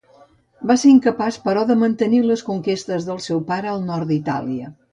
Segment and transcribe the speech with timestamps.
[0.69, 4.75] Va ser incapaç, però de mantenir les conquestes del seu pare al nord d'Itàlia.